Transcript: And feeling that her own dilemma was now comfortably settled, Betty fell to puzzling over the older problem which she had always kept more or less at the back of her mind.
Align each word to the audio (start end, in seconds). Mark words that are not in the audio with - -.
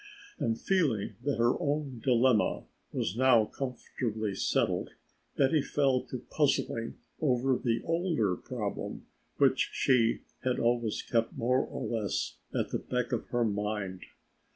And 0.39 0.59
feeling 0.59 1.13
that 1.21 1.37
her 1.37 1.59
own 1.61 1.99
dilemma 2.03 2.63
was 2.91 3.15
now 3.15 3.45
comfortably 3.45 4.33
settled, 4.33 4.89
Betty 5.37 5.61
fell 5.61 6.01
to 6.05 6.17
puzzling 6.17 6.97
over 7.21 7.55
the 7.55 7.83
older 7.83 8.35
problem 8.35 9.05
which 9.37 9.69
she 9.73 10.21
had 10.43 10.57
always 10.57 11.03
kept 11.03 11.37
more 11.37 11.61
or 11.63 11.85
less 11.85 12.37
at 12.51 12.71
the 12.71 12.79
back 12.79 13.11
of 13.11 13.27
her 13.27 13.43
mind. 13.45 14.01